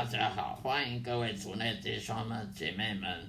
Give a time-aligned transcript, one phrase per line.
[0.00, 3.28] 大家好，欢迎各位主内弟兄们、姐妹们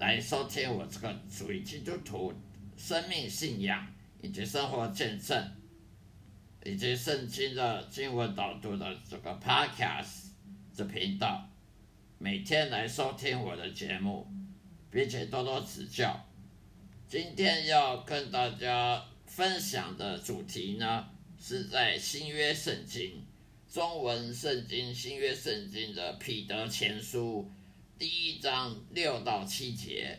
[0.00, 2.34] 来收听我这个属于基督徒
[2.76, 3.86] 生命信仰
[4.20, 5.40] 以及生活见证
[6.64, 10.30] 以及圣经的经文导读的这个 Podcast
[10.76, 11.48] 的频道，
[12.18, 14.26] 每天来收听我的节目，
[14.90, 16.26] 并且多多指教。
[17.06, 21.08] 今天要跟大家分享的主题呢，
[21.38, 23.24] 是在新约圣经。
[23.70, 27.48] 中文圣经新约圣经的彼得前书
[27.96, 30.18] 第一章六到七节，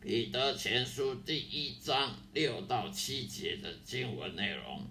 [0.00, 4.84] 彼得前书第一章六到七节的经文内容。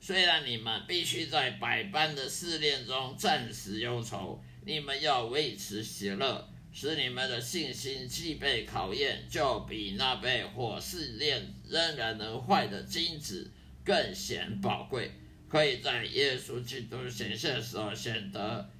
[0.00, 13.52] 虽然你们必须在百般的试炼中暂时忧愁，你们要维持喜乐，使你们的信心既被考验，就比那被火试炼仍然能坏的金子
[13.84, 15.12] 更显宝贵。
[15.48, 18.70] 可以在耶稣基督显现的时候显得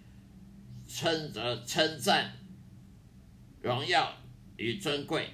[0.86, 2.36] 称责称赞、
[3.62, 4.14] 荣耀
[4.56, 5.30] 与尊贵。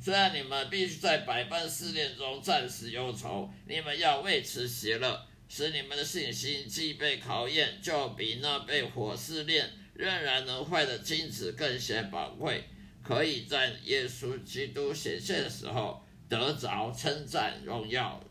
[0.00, 12.64] 虽然你们必须在百般试炼中暂时忧愁，你们要为此喜乐，使你们的信心既被考验，就比那被火试炼仍然能坏的金子更显宝贵。
[13.02, 18.22] 可以在耶稣基督显现的时候得着称赞、荣耀。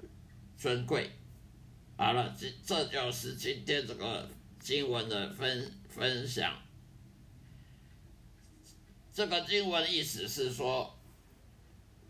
[0.60, 1.12] 尊贵，
[1.98, 6.56] 好了，这这就是今天这个经文的分分享。
[9.12, 10.96] 这个经文意思是说，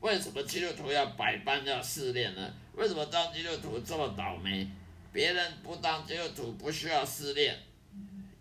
[0.02, 2.53] 为什么基督徒要百般要试炼呢？
[2.73, 4.69] 为什么当基督徒这么倒霉？
[5.13, 7.57] 别人不当基督徒不需要试炼，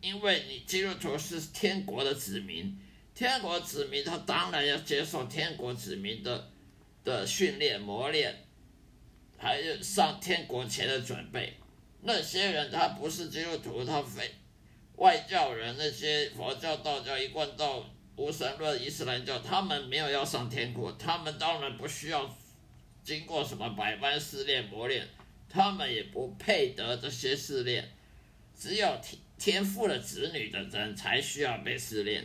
[0.01, 2.77] 因为你基督徒是天国的子民，
[3.15, 6.51] 天国子民他当然要接受天国子民的
[7.05, 8.46] 的训练磨练。
[9.39, 11.53] 还有上天国前的准备，
[12.03, 14.35] 那些人他不是基督徒，他非
[14.97, 17.85] 外教人，那些佛教、道教、一贯道、
[18.17, 22.35] 无神论、伊斯兰教，他们没有要上天国，他们当然不需要
[23.05, 25.07] 经过什么百般试炼磨练，
[25.51, 27.93] 他们也不配得这些试炼，
[28.59, 32.25] 只有天天赋的子女的人才需要被试炼。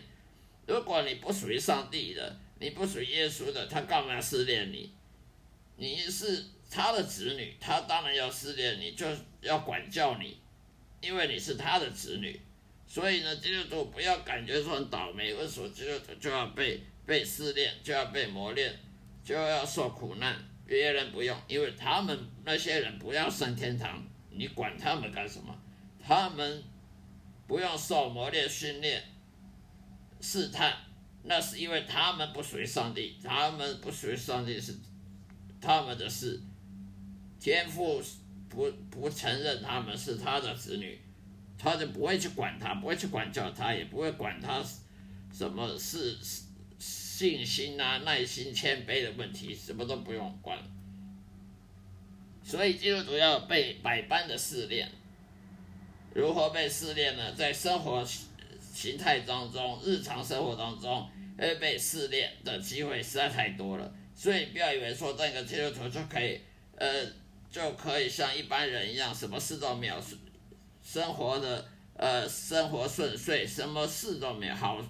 [0.65, 4.89] 如果你不属于上帝的，你不属于耶稣的，他干嘛要试炼你？
[5.75, 6.45] 你是。
[6.71, 9.05] 他的子女，他当然要试炼你，就
[9.41, 10.39] 要管教你，
[11.01, 12.39] 因为你是他的子女。
[12.87, 18.73] 所以呢，基督徒不要感觉说很倒霉，为什么基督徒就要被被试炼，就要被磨练，
[19.23, 20.35] 就要受苦难？
[20.65, 25.53] 别人不用，因为他们那些人不要上天堂，你管他们干什么？
[26.01, 26.63] 他们
[27.47, 29.03] 不用受磨练、训练、
[30.21, 30.73] 试探，
[31.23, 34.73] 那是因为他们不属于上帝，他们不属于上帝是
[35.59, 36.39] 他们的事。
[37.41, 37.99] 天父
[38.47, 41.01] 不不承认他们是他的子女，
[41.57, 44.63] 他就不会去管他，不会去管教他，也不会管他
[45.33, 46.15] 什么是
[46.77, 50.59] 信心啊、耐心、谦卑的问题，什么都不用管。
[52.43, 54.87] 所以基督徒要被百般的试炼，
[56.13, 57.33] 如何被试炼呢？
[57.33, 58.05] 在生活
[58.71, 61.09] 形态当中，日常生活当中，
[61.39, 63.91] 会被试炼的机会实在太多了。
[64.13, 66.39] 所以不要以为说这个基督徒就可以，
[66.75, 66.87] 呃。
[67.51, 70.01] 就可以像一般人一样，什么事都没有，
[70.81, 74.81] 生活的呃生活顺遂，什么事都没有好，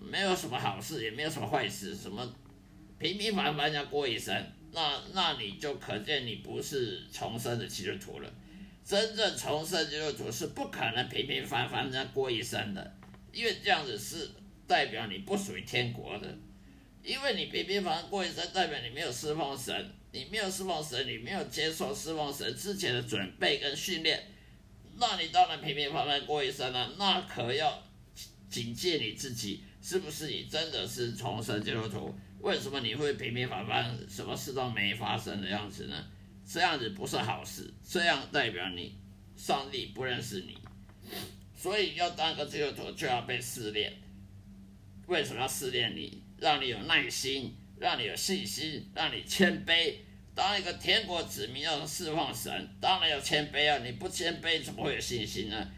[0.00, 2.24] 没有什么好事，也没有什么坏事，什么
[2.98, 4.32] 平平凡凡这样过一生，
[4.70, 8.32] 那那你就可见你不是重生的基督徒了。
[8.84, 12.96] 真正重生基督徒是不可能平平凡凡这样过一生的，
[13.32, 14.30] 因为这样子是
[14.66, 16.38] 代表你不属于天国的，
[17.02, 19.92] 因为你平平凡凡过一生，代表你没有侍奉神。
[20.14, 24.22] 你没有侍奉神，你没有接受侍奉神之前的准备跟训练，
[24.98, 26.92] 那你当然平平凡凡过一生了。
[26.98, 27.82] 那可要
[28.50, 32.14] 警戒你自己，是不是你真的是重生基督徒？
[32.40, 36.04] 为什么你会平平凡凡，什么事都没发生的样子呢？
[36.46, 38.94] 这样子不是好事，这样代表你
[39.34, 40.58] 上帝不认识你。
[41.56, 43.90] 所以要当个基督徒就要被试炼。
[45.12, 46.24] 为什么要试炼你？
[46.38, 47.56] 让你有耐心。
[47.82, 49.92] 让你有信心，让你谦卑。
[50.36, 53.78] 当一个天国子民要释放神，当然要谦卑啊！
[53.84, 55.68] 你不谦卑，怎么会有信心呢？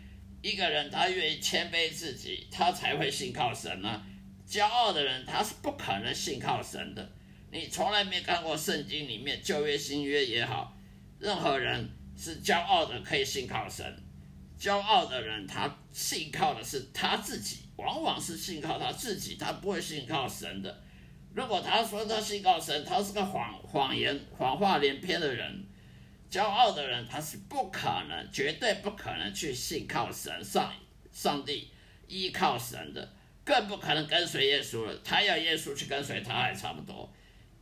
[0.42, 4.04] 一个人他愿意谦卑自己，他才会信靠神呢、
[4.46, 7.10] 骄傲的人他是不可能信靠神的。
[7.50, 10.76] 你从来没看过圣经里面旧约新约也好，
[11.18, 14.03] 任何人是骄傲的可以信靠神。
[14.58, 20.82] 骄傲的人他信靠的是他自己，往往是信靠他自己，他不会信靠神的。
[21.34, 25.66] 如果他说他信靠神，他是个谎谎言、谎话连篇的人。
[26.30, 30.72] 骄傲的人他是不可能，绝对不可能去信靠神上
[31.12, 31.70] 上帝，
[32.08, 33.12] 依靠神的，
[33.44, 34.96] 更不可能跟随耶稣了。
[35.04, 37.12] 他要耶稣去跟随他还差不多。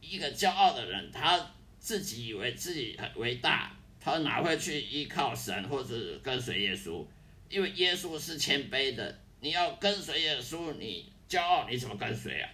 [0.00, 1.39] 一个骄傲的人，他
[1.79, 7.07] 自己以为自己很伟大，他哪会去依靠神或者跟随耶稣？
[7.49, 12.51] 因为耶稣是谦卑的，你要跟随耶稣，你骄傲你怎么跟随啊？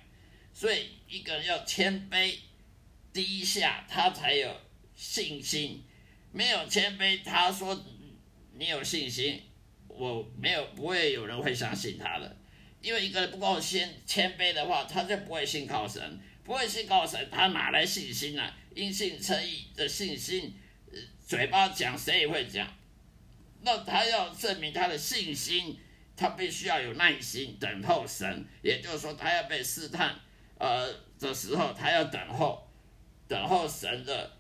[0.53, 2.35] 所以一个人要谦卑
[3.13, 4.55] 低下，他才有
[4.95, 5.83] 信心。
[6.31, 7.83] 没有谦卑，他说
[8.53, 9.41] 你有信心，
[9.87, 12.37] 我没有，不会有人会相信他的。
[12.83, 18.59] 因为一个人不够谦谦卑的话，他就不会信靠神，不会信靠神，他哪来信心呢、啊？
[18.75, 20.55] 因信称义的信心，
[21.29, 22.67] 嘴巴讲谁也会讲。
[23.61, 25.79] 那他要证明他的信心，
[26.17, 30.19] 他必须要有耐心等候神，也就是说，他要被试探，
[30.59, 32.67] 呃的时候，他要等候，
[33.29, 34.33] 等候神的。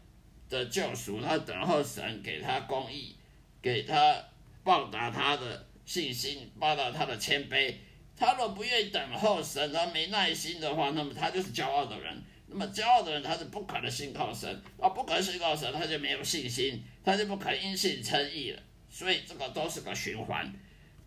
[0.49, 3.15] 的救赎，他等候神给他公义，
[3.61, 4.17] 给他
[4.65, 7.75] 报答他的信心，报答他的谦卑。
[8.17, 12.25] 他若不愿意等候神，他没耐心的话，那么他就是骄傲的人。
[12.49, 14.49] 那么骄傲的人，他是不可能信靠神，
[14.81, 18.63] 啊，不可能信靠神，他就没有信心，他就不可能因信称义了。
[18.91, 20.53] 所以这个都是个循环，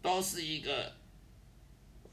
[0.01, 0.95] 都是一个。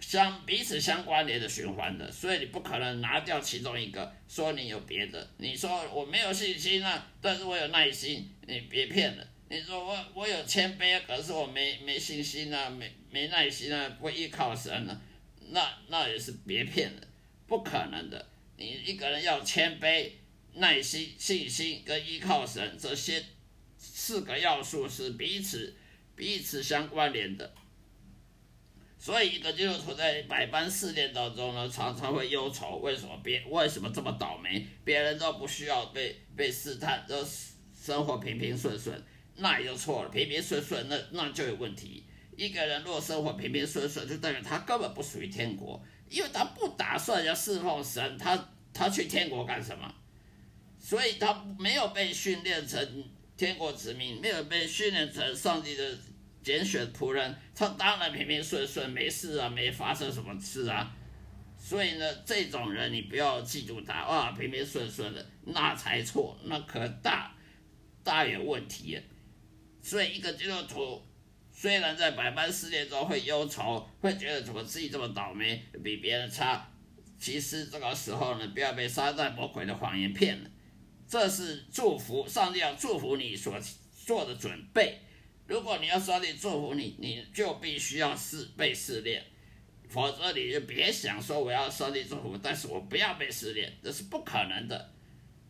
[0.00, 5.28] 相彼此相关联的循环的，所以你不可能拿掉其中一个，说你有别的。
[5.38, 9.26] 你说我没有信心啊，但是我有耐心，你别骗了。
[9.48, 15.00] 你说我我有谦卑，可是我没没信心啊，没没耐心啊，不依靠神啊，
[15.50, 17.02] 那那也是别骗了，
[17.48, 18.24] 不可能的。
[18.58, 20.10] 你一个人要谦卑、
[20.54, 23.24] 耐心、信心跟依靠神这些
[23.78, 25.76] 四个要素是彼此
[26.16, 27.54] 彼此相关联的。
[28.98, 34.66] 所以，一个基督徒在百般试炼当中呢，常常会忧愁，为什么别为什么这么倒霉？
[34.84, 37.24] 别人都不需要被被试探，都
[37.72, 39.00] 生活平平顺顺，
[39.36, 40.08] 那也就错了。
[40.10, 42.02] 平平顺顺，那那就有问题。
[42.38, 49.92] 一个人若生活平平顺顺，就代表他根本不属于天国，因为他不打算要侍奉神，他他去天国干什么？
[50.78, 53.04] 所以他没有被训练成
[53.36, 55.98] 天国子民，没有被训练成上帝的。
[56.40, 60.96] 拣选仆人，他当然平平顺顺，没事啊，没发生什么事啊。
[61.58, 67.34] 所以呢，这种人你不要记住他，啊，平平顺顺的，那才错，那可大
[68.02, 68.98] 大有问题。
[69.82, 71.02] 所以一个基督徒
[71.60, 76.64] 虽然在百般试炼中会忧愁，会觉得怎么自己这么倒霉，比别人差，
[77.18, 80.48] 其实这个时候呢，不要被撒旦魔鬼的谎言骗了。
[81.08, 83.58] 这是祝福，上帝要祝福你所
[84.06, 85.00] 做的准备。
[85.48, 89.20] 如果你要上帝祝福你，你就必须要试被试炼，
[89.88, 94.92] 否则你就别想说我要上帝祝福，但是我不要被试炼，这是不可能的。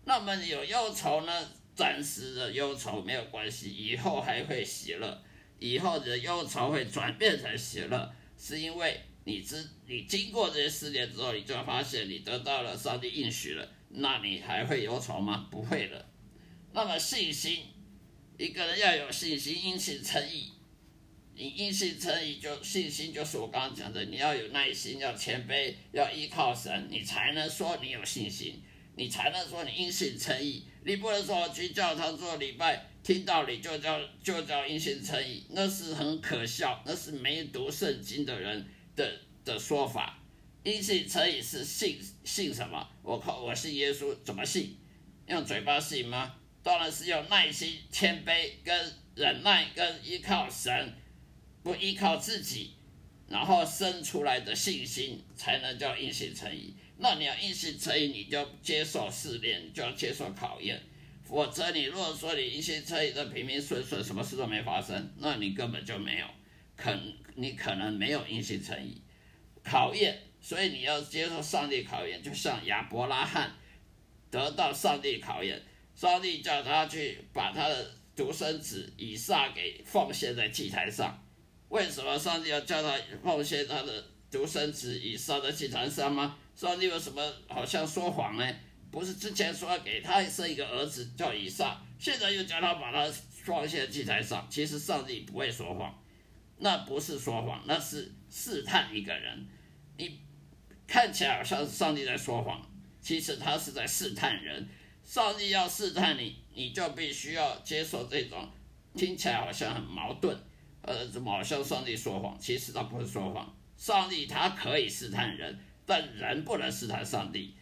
[0.06, 1.48] 那么有忧愁呢？
[1.76, 5.22] 暂时的忧愁没有关系，以后还会喜乐，
[5.58, 15.48] 以后你的忧愁会转变成喜乐，是因为你知你经过这些试炼之后，你就会发现你得到了上帝应许了，那你还会忧愁吗？
[15.50, 16.06] 不会了。
[16.72, 17.64] 那么信心。
[18.36, 20.52] 一个人要有信心，因信诚意。
[21.34, 28.62] 你因信诚意，就信心就是我刚刚讲的，你要有耐心，要谦卑，要依靠神，你才能说你有信心，
[28.94, 30.62] 你才能说你因信诚意。
[30.84, 39.10] 你不能说我去教堂做礼拜，听道理就叫就叫因信称义，那是很可笑，那是没读圣经的人的
[39.46, 40.22] 的说法。
[40.62, 42.86] 因信称义是信信什么？
[43.02, 44.76] 我靠，我信耶稣，怎么信？
[45.26, 46.34] 用嘴巴信吗？
[46.62, 50.92] 当然是用耐心、谦卑、跟忍耐、跟依靠神，
[51.62, 52.74] 不依靠自己，
[53.26, 56.74] 然后生出来的信心，才能叫因信称义。
[56.98, 60.78] 那你要因信称义，你就接受试炼，就要接受考验。
[61.28, 66.26] 否则，你如果说你因信称义的平平顺顺，什么事都没发生，那你根本就没有，
[66.74, 66.90] 可
[67.34, 69.02] 你可能没有因信称义。
[69.62, 73.52] 考验，所以你要接受上帝考验，就像亚伯拉罕
[74.30, 75.62] 得到上帝考验。
[75.94, 81.22] 上帝叫他去把他的独生子以撒给奉献在祭坛上，
[81.68, 86.38] 为什么上帝要叫他奉献他的独生子以撒在祭坛上吗？
[86.54, 88.54] 上帝有什么好像说谎呢？
[88.90, 93.10] 不是之前说要给他生一个儿子叫以撒，现在又叫他把他
[93.44, 94.46] 奉献在祭台上？
[94.50, 96.02] 其实上帝不会说谎，
[96.58, 99.46] 那不是说谎，那是试探一个人。
[99.96, 100.20] 你
[100.86, 102.66] 看起来好像上帝在说谎，
[103.00, 104.68] 其实他是在试探人。
[105.04, 108.46] 上帝要试探你，你就必须要接受这种
[108.94, 110.36] 听起来好像很矛盾，
[110.82, 112.38] 呃，怎么好像上帝说谎？
[112.38, 113.54] 其实他不是说谎。
[113.76, 117.54] 上帝他可以试探人，但人不能试探上帝。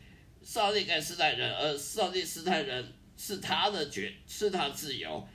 [0.46, 5.26] 上帝可以试探人，而上帝试探人是他的决，是他自由。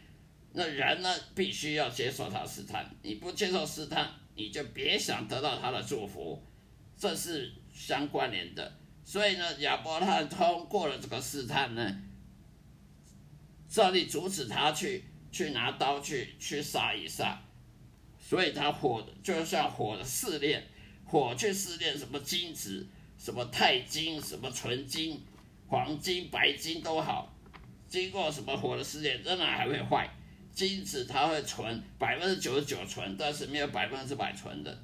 [0.54, 6.42] 那人呢，必须要接受他试探，你不接受试探，你就别想得到他的祝福，
[6.98, 8.74] 这是相关联的。
[9.04, 12.02] 所以呢，亚伯拉罕通过了这个试探呢，
[13.68, 17.42] 上帝阻止他去去拿刀去去杀一杀，
[18.18, 20.66] 所以他火就像火的试炼，
[21.04, 22.88] 火去试炼什么金子，
[23.22, 25.22] 什么钛金，什么纯金、
[25.68, 27.32] 黄金、白金都好，
[27.88, 30.10] 经过什么火的试炼，仍然还会坏。
[30.52, 34.76] 金子它会纯，百分之九十九纯，但是没有百分之百纯的。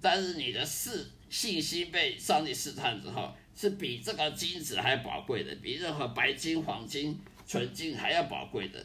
[0.00, 0.92] 但是你的信
[1.30, 8.84] 信心被上帝试探之后，是比这个金子还宝贵的，比任何白金、黄金、纯金还要宝贵的。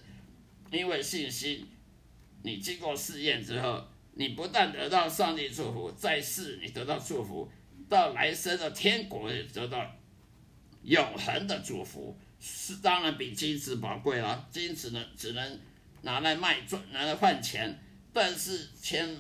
[0.72, 1.68] 因为信心，
[2.44, 3.84] 你经过试验之后，
[4.14, 7.50] 你不但得到上帝祝福，在世你得到祝福，
[7.90, 9.86] 到来生的天国也得到
[10.84, 14.48] 永恒的祝福，是当然比金子宝贵了。
[14.52, 15.60] 金子呢，只能。
[16.02, 17.78] 拿来卖赚，拿来换钱，
[18.14, 19.18] 但是钱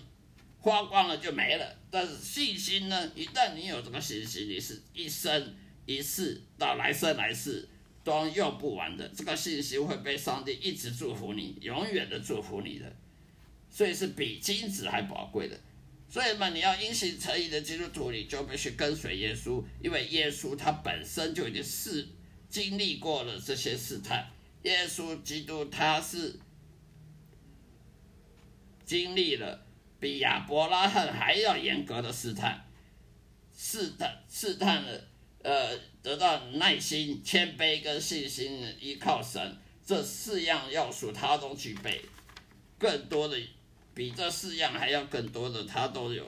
[0.61, 1.75] 花光了就没了。
[1.91, 3.11] 但是信心呢？
[3.13, 5.53] 一旦你有这个信心，你是一生
[5.85, 7.67] 一世到来生来世
[8.01, 9.05] 都用不完的。
[9.09, 12.89] 这个信心会被上帝一直祝福你，永远的祝福你的，
[13.69, 15.59] 所以是比金子还宝贵的。
[16.09, 22.07] 所以嘛，你要因信称义的基督徒，你就必须跟随耶稣，因为耶稣他本身就已经是
[22.49, 24.29] 经历过了这些试探。
[24.63, 26.39] 耶稣基督他是。
[28.85, 29.67] 经历了
[29.99, 32.65] 比亚伯拉罕还要严格的试探，
[33.55, 35.07] 试探试探了，
[35.43, 42.03] 呃，得到耐心、谦卑跟信心，依靠神这四样要素他都具备，
[42.79, 43.37] 更多的
[43.99, 46.25] 比这四样还要更多的他都有。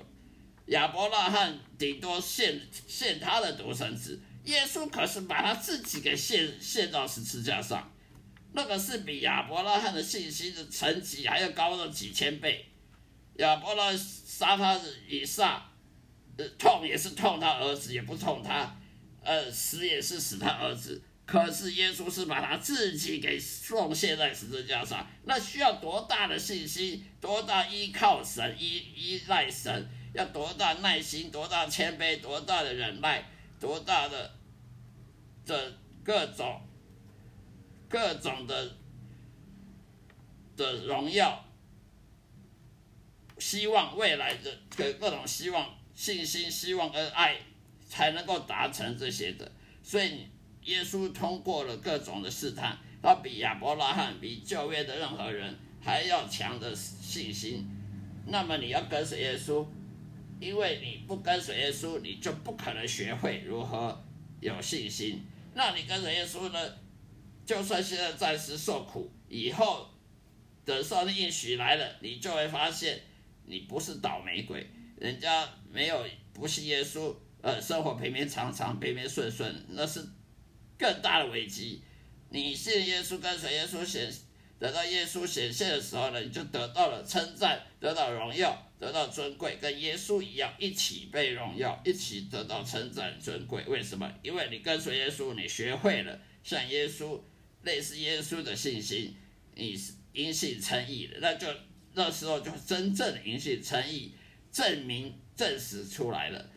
[0.65, 7.89] 亚伯拉罕顶多献献他的独生子，耶稣可是把他自己给献献到十字架上。
[8.51, 12.65] 那个是比亚伯拉罕的信心的层级还要高了几千倍。
[13.35, 15.65] 亚伯拉罕杀他以撒，
[16.35, 18.77] 呃，痛也是痛他儿子，也不痛他，
[19.23, 21.01] 呃，死也是死他儿子。
[21.25, 34.33] 可是耶稣是把他自己给奉献在十字架上，那需要多大的信心，多大依靠神，依依赖神，要多大耐心，多大谦卑，多大的忍耐，多大的
[35.45, 36.61] 这各种。
[37.91, 38.77] 各种的
[40.55, 41.43] 的荣耀，
[43.37, 47.35] 希望未来的各各种希望、信心、希望跟爱，
[47.85, 49.51] 才能够达成这些的。
[49.83, 50.25] 所以，
[50.63, 57.67] 耶稣通过了各种的试探，他比亚伯拉罕、比旧约的任何人还要强的信心。
[58.27, 59.65] 那么，你要跟随耶稣，
[60.39, 64.03] 因为你不跟随耶稣，你就不可能学会如何
[64.39, 65.23] 有信心。
[65.53, 66.59] 那你跟随耶稣呢？
[67.43, 69.89] 就算现在暂时受苦，以后
[70.63, 73.01] 等上帝应许来了，你就会发现
[73.45, 74.65] 你不是倒霉鬼。
[74.95, 80.07] 人家没有不信耶稣，呃，生活平平常常、平平顺顺，那是
[80.81, 81.83] 更大的危机。
[82.29, 84.11] 你信耶稣，跟随耶稣显，
[84.57, 93.63] 等到耶稣显现的时候呢，你就得到了称赞，得到荣耀，得到尊贵，跟耶稣一样，一起被荣耀，一起得到称赞尊贵。
[93.67, 94.11] 为什么？
[94.23, 97.21] 因为你跟随耶稣，你学会了像耶稣。
[97.63, 99.15] 类似耶稣的信心，
[99.53, 101.47] 你是因信称义的，那就
[101.93, 104.15] 那时候就真正的因信称义，
[104.51, 106.50] 证明证实出来了，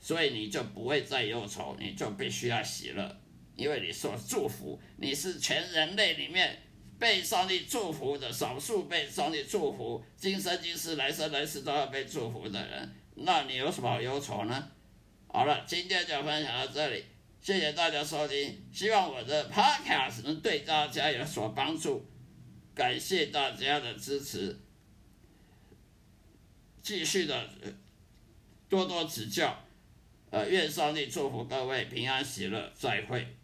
[0.00, 3.17] 所以你就不会再忧愁，你就必须要喜乐，
[3.58, 6.56] 因为你受祝福，你是全人类里面
[6.96, 14.70] 被上帝祝福的少数被上帝祝福，今生今世来生来世都要被祝福的人，那你有什么忧愁呢？
[15.26, 17.04] 好了，今天就分享到这里。
[17.40, 22.04] 谢谢大家收听，希望我的 Podcast 能对大家有所帮助，
[22.74, 24.56] 感谢大家的支持，
[26.80, 27.48] 继续的
[28.68, 29.64] 多多指教，
[30.30, 33.37] 呃，愿上帝祝福各位平安喜乐，再会。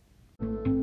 [0.44, 0.73] thank you